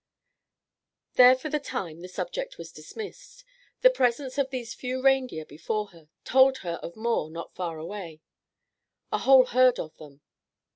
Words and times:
There 1.13 1.35
for 1.35 1.49
the 1.49 1.59
time 1.59 2.01
the 2.01 2.07
subject 2.07 2.57
was 2.57 2.71
dismissed. 2.71 3.45
The 3.81 3.91
presence 3.91 4.39
of 4.39 4.49
these 4.49 4.73
few 4.73 4.99
reindeer 4.99 5.45
before 5.45 5.89
her 5.89 6.09
told 6.25 6.57
of 6.65 6.95
more 6.95 7.29
not 7.29 7.53
far 7.53 7.77
away, 7.77 8.21
a 9.11 9.19
whole 9.19 9.45
herd 9.45 9.77
of 9.79 9.95
them. 9.97 10.21